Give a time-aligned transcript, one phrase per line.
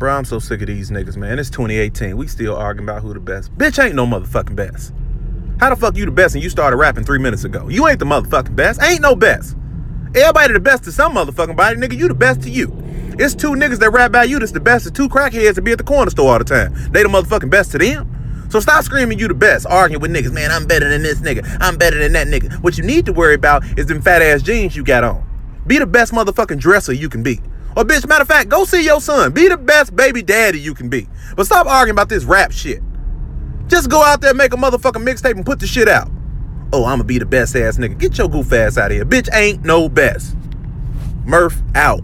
[0.00, 1.38] Bro, I'm so sick of these niggas, man.
[1.38, 2.16] It's 2018.
[2.16, 3.54] We still arguing about who the best.
[3.58, 4.94] Bitch ain't no motherfucking best.
[5.60, 7.68] How the fuck you the best and you started rapping three minutes ago?
[7.68, 8.82] You ain't the motherfucking best.
[8.82, 9.58] Ain't no best.
[10.14, 11.98] Everybody the best to some motherfucking body, nigga.
[11.98, 12.74] You the best to you.
[13.18, 15.72] It's two niggas that rap about you that's the best of two crackheads to be
[15.72, 16.72] at the corner store all the time.
[16.92, 18.48] They the motherfucking best to them.
[18.48, 20.32] So stop screaming you the best, arguing with niggas.
[20.32, 21.58] Man, I'm better than this nigga.
[21.60, 22.54] I'm better than that nigga.
[22.62, 25.26] What you need to worry about is them fat ass jeans you got on.
[25.66, 27.42] Be the best motherfucking dresser you can be.
[27.76, 29.32] Or bitch, matter of fact, go see your son.
[29.32, 31.08] Be the best baby daddy you can be.
[31.36, 32.82] But stop arguing about this rap shit.
[33.68, 36.10] Just go out there, make a motherfucking mixtape and put the shit out.
[36.72, 37.98] Oh, I'ma be the best ass nigga.
[37.98, 39.04] Get your goof ass out of here.
[39.04, 40.36] Bitch ain't no best.
[41.24, 42.02] Murph out.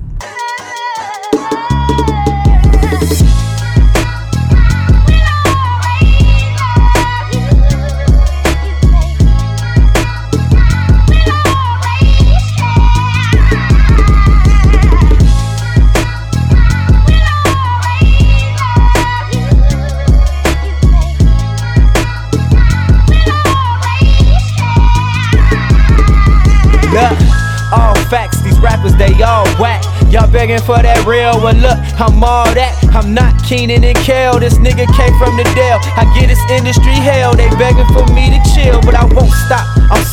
[28.94, 29.82] They all whack.
[30.10, 31.58] Y'all begging for that real, one.
[31.58, 32.78] look, I'm all that.
[32.94, 35.82] I'm not Kenan and Kel, this nigga came from the Dell.
[35.98, 39.66] I get this industry hell, they begging for me to chill, but I won't stop.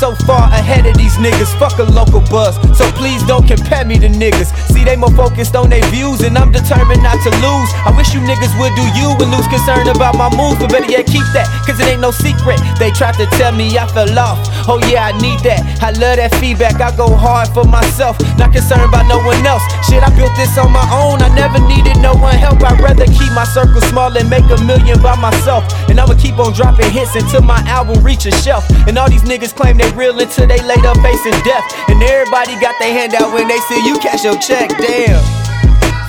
[0.04, 2.60] So far ahead of these niggas, fuck a local buzz.
[2.78, 4.52] So please don't compare me to niggas.
[4.68, 7.70] See, they more focused on their views, and I'm determined not to lose.
[7.88, 10.92] I wish you niggas would do you and lose concern about my moves, but better
[10.92, 12.60] yet, keep that, cause it ain't no secret.
[12.84, 14.44] They tried to tell me I fell off.
[14.68, 15.64] Oh yeah, I need that.
[15.80, 16.84] I love that feedback.
[16.84, 19.64] I go hard for myself, not concerned about no one else.
[19.88, 21.24] Shit, I built this on my own.
[21.24, 22.60] I never needed no one help.
[22.60, 25.64] I'd rather keep my circle small and make a million by myself.
[25.88, 28.68] And I'ma keep on dropping hits until my album reach a shelf.
[28.84, 31.66] And all these niggas claim they real until they laid up facing death.
[31.90, 34.70] And everybody got their hand out when they see you cash your check.
[34.78, 35.22] Damn.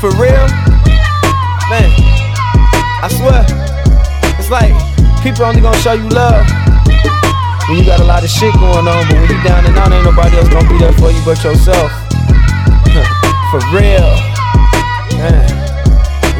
[0.00, 0.44] For real?
[1.72, 1.88] Man,
[3.00, 3.44] I swear.
[4.38, 4.74] It's like
[5.22, 6.44] people only gonna show you love
[7.68, 9.92] when you got a lot of shit going on, but when you down and out,
[9.92, 11.88] ain't nobody else gonna be there for you but yourself
[13.50, 14.12] for real.
[15.16, 15.48] Man,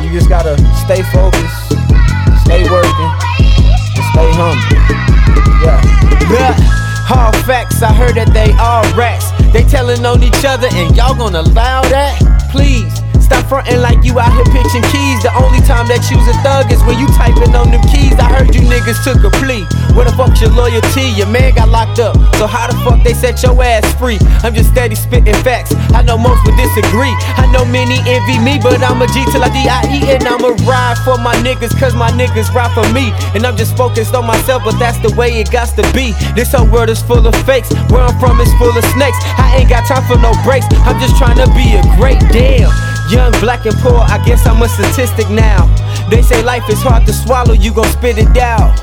[0.05, 1.73] you just gotta stay focused,
[2.45, 3.11] stay working,
[3.97, 4.61] and stay humble.
[5.65, 5.81] Yeah.
[6.31, 6.84] Yeah.
[7.05, 9.29] Hard facts, I heard that they all rats.
[9.53, 12.17] They telling on each other, and y'all gonna allow that?
[12.51, 12.89] Please.
[13.21, 15.21] Stop frontin' like you out here pitching keys.
[15.25, 17.09] The only time that you's a thug is when you
[18.85, 19.65] niggas took a plea.
[19.97, 21.09] Where the fuck's your loyalty?
[21.17, 22.17] Your man got locked up.
[22.37, 24.19] So how the fuck they set your ass free?
[24.45, 25.75] I'm just steady spitting facts.
[25.95, 27.13] I know most would disagree.
[27.41, 30.13] I know many envy me, but I'm a G till I D.I.E.
[30.13, 33.13] And I'ma ride for my niggas, cause my niggas ride for me.
[33.35, 36.13] And I'm just focused on myself, but that's the way it got to be.
[36.35, 37.73] This whole world is full of fakes.
[37.89, 39.19] Where I'm from is full of snakes.
[39.41, 40.67] I ain't got time for no breaks.
[40.85, 42.84] I'm just trying to be a great damn.
[43.15, 45.71] Young, black, and poor, I guess I'm a statistic now.
[46.11, 48.75] They say life is hard to swallow, you gon' spit it out.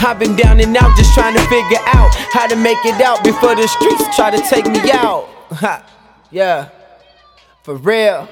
[0.00, 3.22] I've been down and out just trying to figure out how to make it out
[3.22, 5.28] before the streets try to take me out.
[5.50, 5.84] Ha,
[6.30, 6.70] yeah,
[7.62, 8.26] for real.